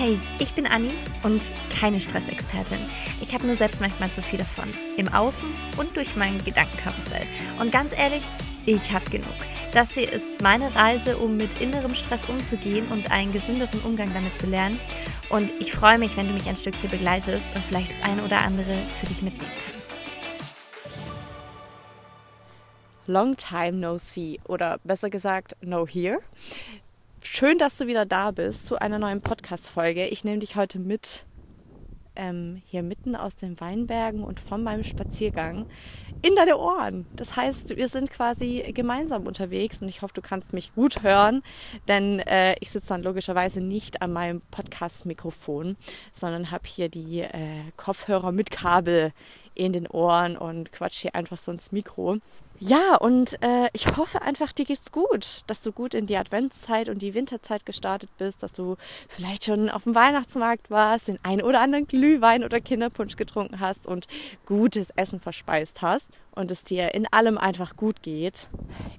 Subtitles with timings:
[0.00, 0.92] Hey, ich bin Anni
[1.24, 2.78] und keine Stressexpertin.
[3.20, 4.72] Ich habe nur selbst manchmal zu viel davon.
[4.96, 7.26] Im Außen und durch mein Gedankenkarussell.
[7.58, 8.22] Und ganz ehrlich,
[8.64, 9.34] ich habe genug.
[9.74, 14.38] Das hier ist meine Reise, um mit innerem Stress umzugehen und einen gesünderen Umgang damit
[14.38, 14.78] zu lernen.
[15.30, 18.22] Und ich freue mich, wenn du mich ein Stück hier begleitest und vielleicht das eine
[18.22, 20.06] oder andere für dich mitnehmen kannst.
[23.08, 26.20] Long time no see oder besser gesagt no here.
[27.22, 30.06] Schön, dass du wieder da bist zu einer neuen Podcast-Folge.
[30.06, 31.24] Ich nehme dich heute mit
[32.14, 35.66] ähm, hier mitten aus den Weinbergen und von meinem Spaziergang
[36.22, 37.06] in deine Ohren.
[37.16, 41.42] Das heißt, wir sind quasi gemeinsam unterwegs und ich hoffe, du kannst mich gut hören,
[41.88, 45.76] denn äh, ich sitze dann logischerweise nicht an meinem Podcast-Mikrofon,
[46.12, 49.12] sondern habe hier die äh, Kopfhörer mit Kabel
[49.54, 52.18] in den Ohren und quatsch hier einfach so ins Mikro.
[52.60, 56.88] Ja, und äh, ich hoffe einfach, dir geht's gut, dass du gut in die Adventszeit
[56.88, 58.76] und die Winterzeit gestartet bist, dass du
[59.08, 63.86] vielleicht schon auf dem Weihnachtsmarkt warst, den einen oder anderen Glühwein oder Kinderpunsch getrunken hast
[63.86, 64.08] und
[64.44, 68.48] gutes Essen verspeist hast und es dir in allem einfach gut geht.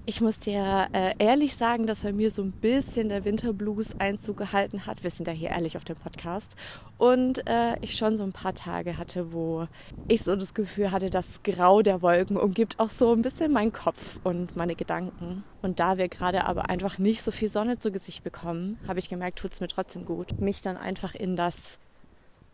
[0.06, 4.38] Ich muss dir äh, ehrlich sagen, dass bei mir so ein bisschen der Winterblues Einzug
[4.38, 5.04] gehalten hat.
[5.04, 6.56] Wir sind ja hier ehrlich auf dem Podcast.
[6.98, 9.67] Und äh, ich schon so ein paar Tage hatte, wo
[10.08, 13.72] ich so das Gefühl hatte, das Grau der Wolken umgibt auch so ein bisschen meinen
[13.72, 15.44] Kopf und meine Gedanken.
[15.62, 19.08] Und da wir gerade aber einfach nicht so viel Sonne zu Gesicht bekommen, habe ich
[19.08, 21.80] gemerkt, tut es mir trotzdem gut, mich dann einfach in das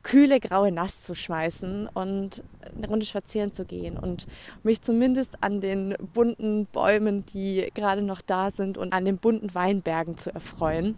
[0.05, 4.27] kühle graue Nass zu schmeißen und eine Runde spazieren zu gehen und
[4.61, 9.55] mich zumindest an den bunten Bäumen, die gerade noch da sind und an den bunten
[9.55, 10.95] Weinbergen zu erfreuen.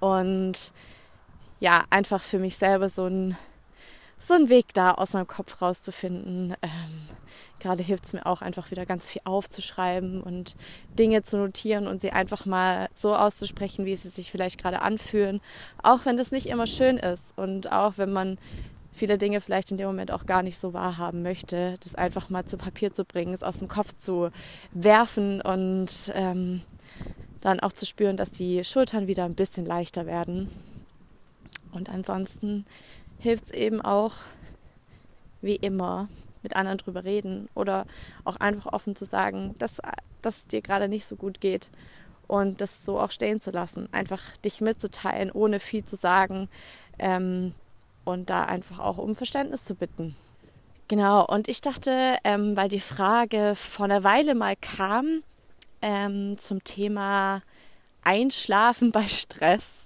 [0.00, 0.72] Und
[1.60, 3.38] ja, einfach für mich selber so ein
[4.18, 6.56] so einen Weg da aus meinem Kopf rauszufinden.
[6.60, 7.08] Ähm,
[7.60, 10.56] gerade hilft es mir auch einfach wieder ganz viel aufzuschreiben und
[10.98, 15.40] Dinge zu notieren und sie einfach mal so auszusprechen, wie sie sich vielleicht gerade anfühlen.
[15.82, 18.38] Auch wenn das nicht immer schön ist und auch wenn man
[18.92, 22.44] viele Dinge vielleicht in dem Moment auch gar nicht so wahrhaben möchte, das einfach mal
[22.44, 24.30] zu Papier zu bringen, es aus dem Kopf zu
[24.72, 26.62] werfen und ähm,
[27.40, 30.50] dann auch zu spüren, dass die Schultern wieder ein bisschen leichter werden.
[31.72, 32.66] Und ansonsten
[33.18, 34.14] hilft es eben auch,
[35.40, 36.08] wie immer,
[36.42, 37.86] mit anderen drüber reden oder
[38.24, 39.80] auch einfach offen zu sagen, dass,
[40.22, 41.70] dass es dir gerade nicht so gut geht
[42.26, 43.88] und das so auch stehen zu lassen.
[43.92, 46.48] Einfach dich mitzuteilen, ohne viel zu sagen
[46.98, 47.54] ähm,
[48.04, 50.14] und da einfach auch um Verständnis zu bitten.
[50.88, 55.22] Genau, und ich dachte, ähm, weil die Frage vor einer Weile mal kam
[55.82, 57.42] ähm, zum Thema
[58.02, 59.77] Einschlafen bei Stress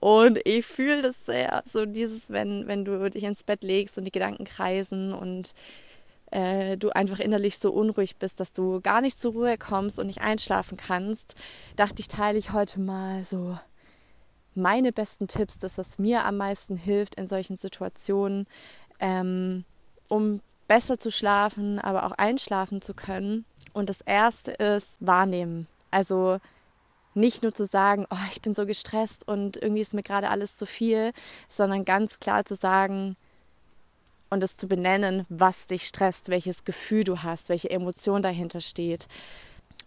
[0.00, 4.04] und ich fühle das sehr, so dieses, wenn, wenn du dich ins Bett legst und
[4.04, 5.54] die Gedanken kreisen und
[6.30, 10.06] äh, du einfach innerlich so unruhig bist, dass du gar nicht zur Ruhe kommst und
[10.06, 11.34] nicht einschlafen kannst,
[11.76, 13.58] dachte ich, teile ich heute mal so
[14.54, 18.46] meine besten Tipps, dass das mir am meisten hilft in solchen Situationen,
[19.00, 19.64] ähm,
[20.08, 23.44] um besser zu schlafen, aber auch einschlafen zu können.
[23.72, 25.66] Und das erste ist wahrnehmen.
[25.90, 26.38] Also
[27.18, 30.56] nicht nur zu sagen, oh, ich bin so gestresst und irgendwie ist mir gerade alles
[30.56, 31.12] zu viel,
[31.48, 33.16] sondern ganz klar zu sagen
[34.30, 39.08] und es zu benennen, was dich stresst, welches Gefühl du hast, welche Emotion dahinter steht.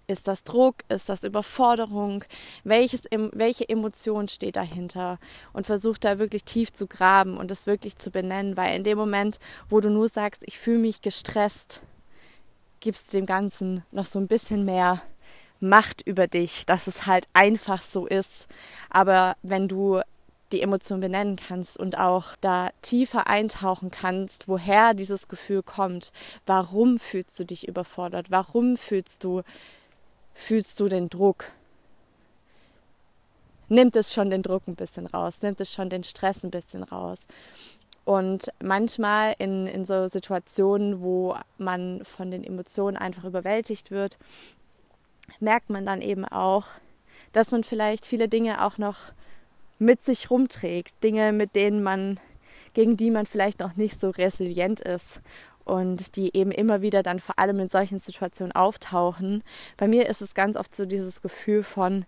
[0.07, 0.77] Ist das Druck?
[0.89, 2.25] Ist das Überforderung?
[2.63, 5.19] Welches, welche Emotion steht dahinter?
[5.53, 8.97] Und versuch da wirklich tief zu graben und es wirklich zu benennen, weil in dem
[8.97, 9.39] Moment,
[9.69, 11.81] wo du nur sagst, ich fühle mich gestresst,
[12.81, 15.01] gibst du dem Ganzen noch so ein bisschen mehr
[15.61, 18.47] Macht über dich, dass es halt einfach so ist.
[18.89, 20.01] Aber wenn du
[20.51, 26.11] die Emotion benennen kannst und auch da tiefer eintauchen kannst, woher dieses Gefühl kommt,
[26.45, 29.43] warum fühlst du dich überfordert, warum fühlst du
[30.33, 31.45] fühlst du den Druck,
[33.69, 36.83] nimmt es schon den Druck ein bisschen raus, nimmt es schon den Stress ein bisschen
[36.83, 37.19] raus.
[38.03, 44.17] Und manchmal in, in so Situationen, wo man von den Emotionen einfach überwältigt wird,
[45.39, 46.65] merkt man dann eben auch,
[47.33, 48.97] dass man vielleicht viele Dinge auch noch
[49.79, 51.03] mit sich rumträgt.
[51.03, 52.19] Dinge, mit denen man,
[52.73, 55.21] gegen die man vielleicht noch nicht so resilient ist
[55.65, 59.43] und die eben immer wieder dann vor allem in solchen Situationen auftauchen.
[59.77, 62.05] Bei mir ist es ganz oft so dieses Gefühl von,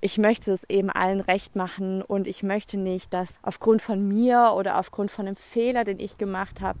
[0.00, 4.52] ich möchte es eben allen recht machen und ich möchte nicht, dass aufgrund von mir
[4.54, 6.78] oder aufgrund von einem Fehler, den ich gemacht habe,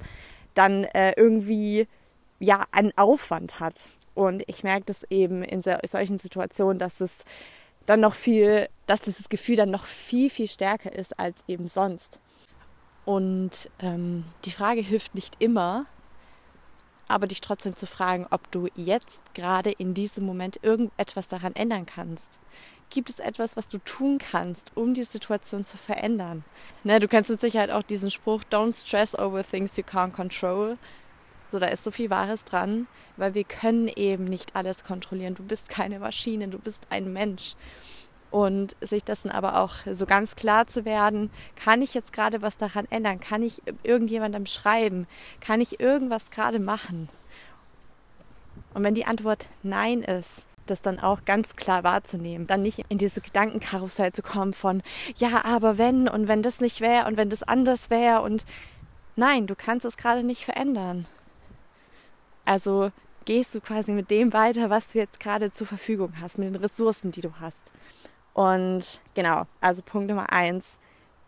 [0.54, 1.88] dann äh, irgendwie
[2.38, 3.88] ja einen Aufwand hat.
[4.14, 7.24] Und ich merke das eben in solchen Situationen, dass es
[7.86, 12.18] dann noch viel, dass dieses Gefühl dann noch viel, viel stärker ist als eben sonst.
[13.04, 15.86] Und ähm, die Frage hilft nicht immer,
[17.08, 21.86] aber dich trotzdem zu fragen, ob du jetzt gerade in diesem Moment irgendetwas daran ändern
[21.86, 22.38] kannst.
[22.90, 26.44] gibt es etwas, was du tun kannst, um die Situation zu verändern?
[26.84, 30.78] Ne, du kennst mit Sicherheit auch diesen Spruch, don't stress over things you can't control.
[31.54, 35.36] So, da ist so viel Wahres dran, weil wir können eben nicht alles kontrollieren.
[35.36, 37.54] Du bist keine Maschine, du bist ein Mensch.
[38.32, 42.56] Und sich dessen aber auch so ganz klar zu werden, kann ich jetzt gerade was
[42.56, 43.20] daran ändern?
[43.20, 45.06] Kann ich irgendjemandem schreiben?
[45.40, 47.08] Kann ich irgendwas gerade machen?
[48.74, 52.48] Und wenn die Antwort Nein ist, das dann auch ganz klar wahrzunehmen.
[52.48, 54.82] Dann nicht in diese Gedankenkarussell zu kommen von,
[55.18, 58.44] ja, aber wenn und wenn das nicht wäre und wenn das anders wäre und
[59.14, 61.06] nein, du kannst es gerade nicht verändern.
[62.54, 62.92] Also
[63.24, 66.54] gehst du quasi mit dem weiter, was du jetzt gerade zur Verfügung hast, mit den
[66.54, 67.72] Ressourcen, die du hast.
[68.32, 70.64] Und genau, also Punkt Nummer eins,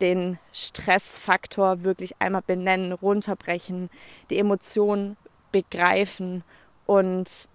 [0.01, 3.91] den Stressfaktor wirklich einmal benennen, runterbrechen,
[4.31, 5.17] die Emotionen
[5.51, 6.45] begreifen
[6.87, 7.49] und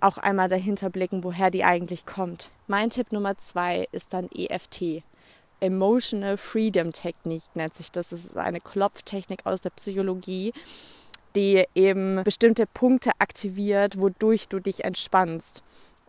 [0.00, 2.50] auch einmal dahinter blicken, woher die eigentlich kommt.
[2.66, 5.04] Mein Tipp Nummer zwei ist dann EFT.
[5.60, 8.08] Emotional Freedom Technik nennt sich das.
[8.08, 10.52] Das ist eine Klopftechnik aus der Psychologie,
[11.34, 15.62] die eben bestimmte Punkte aktiviert, wodurch du dich entspannst.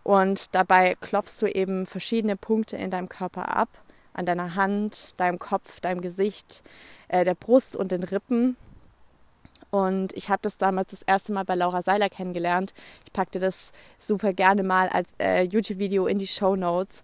[0.04, 3.70] Und dabei klopfst du eben verschiedene Punkte in deinem Körper ab,
[4.14, 6.62] an deiner Hand, deinem Kopf, deinem Gesicht,
[7.08, 8.56] äh, der Brust und den Rippen.
[9.72, 12.74] Und ich habe das damals das erste Mal bei Laura Seiler kennengelernt.
[13.04, 13.56] Ich packte das
[14.00, 17.04] super gerne mal als äh, YouTube-Video in die Show Notes.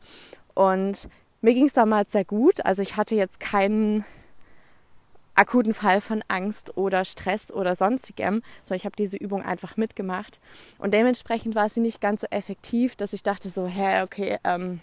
[0.53, 1.09] Und
[1.41, 2.63] mir ging es damals sehr gut.
[2.65, 4.05] Also ich hatte jetzt keinen
[5.35, 10.39] akuten Fall von Angst oder Stress oder sonstigem, sondern ich habe diese Übung einfach mitgemacht.
[10.77, 14.81] Und dementsprechend war sie nicht ganz so effektiv, dass ich dachte so, hä, okay, ähm,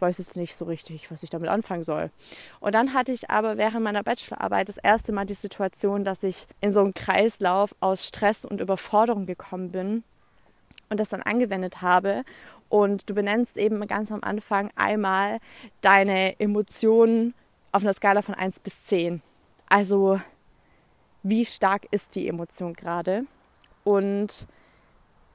[0.00, 2.10] weiß jetzt nicht so richtig, was ich damit anfangen soll.
[2.60, 6.46] Und dann hatte ich aber während meiner Bachelorarbeit das erste Mal die Situation, dass ich
[6.60, 10.04] in so einen Kreislauf aus Stress und Überforderung gekommen bin
[10.88, 12.24] und das dann angewendet habe.
[12.68, 15.38] Und du benennst eben ganz am Anfang einmal
[15.80, 17.34] deine Emotionen
[17.72, 19.22] auf einer Skala von 1 bis 10.
[19.68, 20.20] Also
[21.22, 23.24] wie stark ist die Emotion gerade?
[23.84, 24.46] Und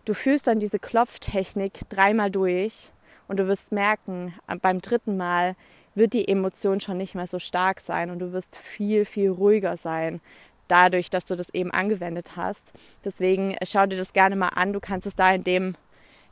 [0.05, 2.91] du fühlst dann diese Klopftechnik dreimal durch
[3.27, 5.55] und du wirst merken, beim dritten Mal
[5.95, 9.77] wird die Emotion schon nicht mehr so stark sein und du wirst viel, viel ruhiger
[9.77, 10.21] sein,
[10.67, 12.73] dadurch, dass du das eben angewendet hast.
[13.03, 14.73] Deswegen äh, schau dir das gerne mal an.
[14.73, 15.75] Du kannst es da in dem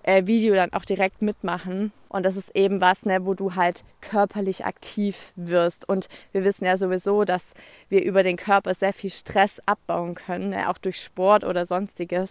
[0.03, 1.92] äh, Video dann auch direkt mitmachen.
[2.09, 5.88] Und das ist eben was, ne, wo du halt körperlich aktiv wirst.
[5.88, 7.53] Und wir wissen ja sowieso, dass
[7.89, 12.30] wir über den Körper sehr viel Stress abbauen können, ne, auch durch Sport oder sonstiges.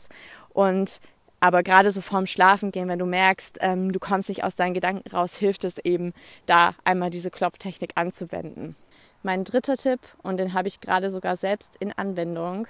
[0.52, 1.00] Und
[1.40, 5.08] aber gerade so vorm Schlafengehen, wenn du merkst, ähm, du kommst nicht aus deinen Gedanken
[5.08, 6.12] raus, hilft es eben,
[6.44, 8.76] da einmal diese Klopftechnik anzuwenden.
[9.22, 12.66] Mein dritter Tipp, und den habe ich gerade sogar selbst in Anwendung,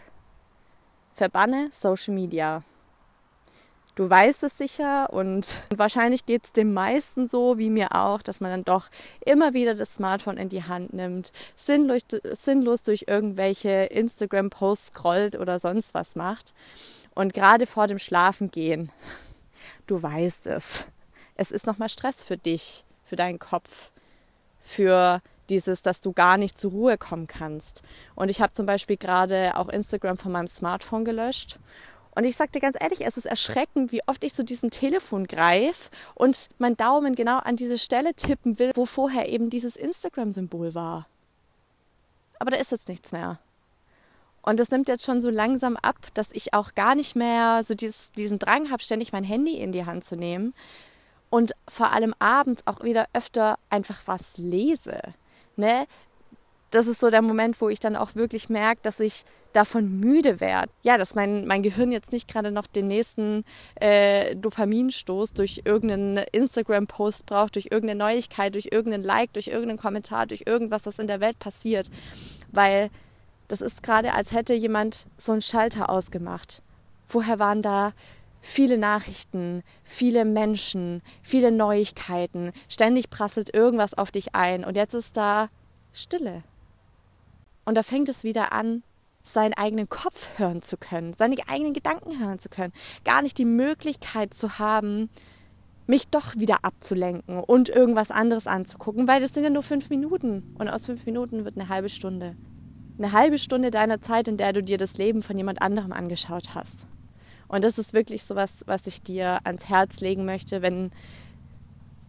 [1.15, 2.63] verbanne Social Media.
[4.01, 8.41] Du weißt es sicher und wahrscheinlich geht es dem meisten so, wie mir auch, dass
[8.41, 8.89] man dann doch
[9.27, 12.01] immer wieder das Smartphone in die Hand nimmt, sinnlos,
[12.33, 16.55] sinnlos durch irgendwelche Instagram-Posts scrollt oder sonst was macht.
[17.15, 18.91] Und gerade vor dem Schlafengehen,
[19.87, 20.87] du weißt es,
[21.35, 23.91] es ist nochmal Stress für dich, für deinen Kopf,
[24.63, 25.21] für
[25.51, 27.83] dieses, dass du gar nicht zur Ruhe kommen kannst.
[28.15, 31.59] Und ich habe zum Beispiel gerade auch Instagram von meinem Smartphone gelöscht.
[32.21, 35.89] Und ich sagte ganz ehrlich, es ist erschreckend, wie oft ich zu diesem Telefon greife
[36.15, 41.07] und mein Daumen genau an diese Stelle tippen will, wo vorher eben dieses Instagram-Symbol war.
[42.39, 43.39] Aber da ist jetzt nichts mehr.
[44.43, 47.75] Und das nimmt jetzt schon so langsam ab, dass ich auch gar nicht mehr so
[47.75, 50.53] dieses, diesen Drang habe, ständig mein Handy in die Hand zu nehmen
[51.31, 55.01] und vor allem abends auch wieder öfter einfach was lese.
[55.57, 55.87] Ne?
[56.71, 60.41] Das ist so der Moment, wo ich dann auch wirklich merke, dass ich davon müde
[60.41, 60.73] werde.
[60.83, 63.45] Ja, dass mein, mein Gehirn jetzt nicht gerade noch den nächsten
[63.77, 70.27] äh, Dopaminstoß durch irgendeinen Instagram-Post braucht, durch irgendeine Neuigkeit, durch irgendeinen Like, durch irgendeinen Kommentar,
[70.27, 71.91] durch irgendwas, was in der Welt passiert.
[72.53, 72.91] Weil
[73.49, 76.63] das ist gerade, als hätte jemand so einen Schalter ausgemacht.
[77.09, 77.93] Vorher waren da
[78.41, 82.53] viele Nachrichten, viele Menschen, viele Neuigkeiten.
[82.69, 85.49] Ständig prasselt irgendwas auf dich ein und jetzt ist da
[85.93, 86.43] Stille.
[87.65, 88.83] Und da fängt es wieder an,
[89.33, 92.73] seinen eigenen Kopf hören zu können, seine eigenen Gedanken hören zu können.
[93.05, 95.09] Gar nicht die Möglichkeit zu haben,
[95.87, 100.55] mich doch wieder abzulenken und irgendwas anderes anzugucken, weil das sind ja nur fünf Minuten
[100.59, 102.37] und aus fünf Minuten wird eine halbe Stunde
[103.03, 106.55] eine halbe Stunde deiner Zeit, in der du dir das Leben von jemand anderem angeschaut
[106.55, 106.87] hast.
[107.49, 110.91] Und das ist wirklich so was, was ich dir ans Herz legen möchte, wenn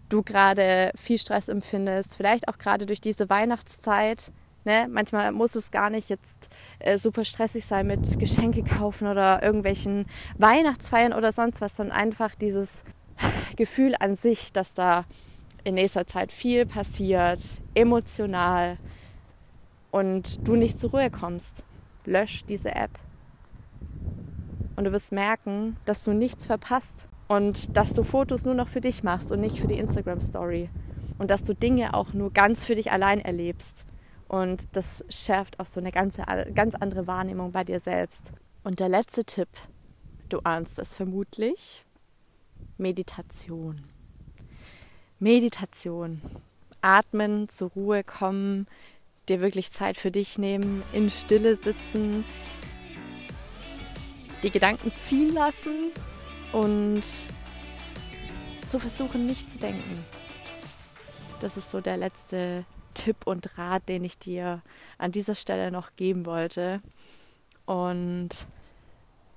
[0.10, 4.32] du gerade viel Stress empfindest, vielleicht auch gerade durch diese Weihnachtszeit.
[4.64, 4.88] Ne?
[4.90, 6.50] Manchmal muss es gar nicht jetzt
[6.80, 10.06] äh, super stressig sein mit Geschenke kaufen oder irgendwelchen
[10.38, 12.84] Weihnachtsfeiern oder sonst was, sondern einfach dieses
[13.56, 15.06] Gefühl an sich, dass da
[15.64, 17.42] in nächster Zeit viel passiert,
[17.74, 18.78] emotional
[19.92, 21.64] und du nicht zur Ruhe kommst.
[22.06, 22.92] Lösch diese App.
[24.76, 28.82] Und du wirst merken, dass du nichts verpasst und dass du Fotos nur noch für
[28.82, 30.70] dich machst und nicht für die Instagram Story.
[31.20, 33.86] Und dass du Dinge auch nur ganz für dich allein erlebst.
[34.32, 36.24] Und das schärft auch so eine ganze,
[36.56, 38.32] ganz andere Wahrnehmung bei dir selbst.
[38.64, 39.50] Und der letzte Tipp,
[40.30, 41.84] du ahnst es vermutlich,
[42.78, 43.82] Meditation.
[45.20, 46.22] Meditation.
[46.80, 48.68] Atmen, zur Ruhe kommen,
[49.28, 52.24] dir wirklich Zeit für dich nehmen, in Stille sitzen,
[54.44, 55.92] die Gedanken ziehen lassen
[56.54, 57.04] und
[58.66, 60.06] zu versuchen, nicht zu denken.
[61.42, 64.62] Das ist so der letzte Tipp und Rat, den ich dir
[64.98, 66.82] an dieser Stelle noch geben wollte.
[67.66, 68.30] Und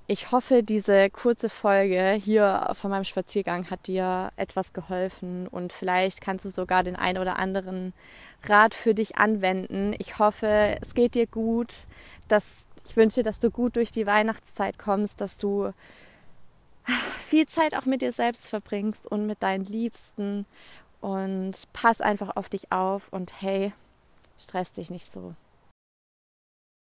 [0.06, 6.20] ich hoffe, diese kurze Folge hier von meinem Spaziergang hat dir etwas geholfen und vielleicht
[6.20, 7.94] kannst du sogar den einen oder anderen
[8.44, 9.94] Rat für dich anwenden.
[9.98, 11.74] Ich hoffe, es geht dir gut,
[12.28, 12.44] dass
[12.86, 15.72] ich wünsche, dass du gut durch die Weihnachtszeit kommst, dass du
[17.18, 20.44] viel Zeit auch mit dir selbst verbringst und mit deinen Liebsten
[21.04, 23.74] und pass einfach auf dich auf und hey,
[24.38, 25.34] stress dich nicht so.